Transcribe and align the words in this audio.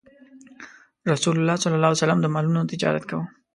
رسول 1.11 1.35
الله 1.39 1.57
ﷺ 1.63 2.17
د 2.21 2.25
مالونو 2.33 2.69
تجارت 2.71 3.03
کاوه. 3.09 3.25